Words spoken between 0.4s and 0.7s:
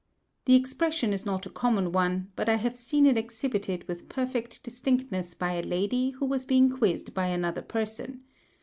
The